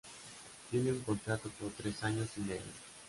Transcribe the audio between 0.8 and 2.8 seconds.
un contrato por tres años y medio.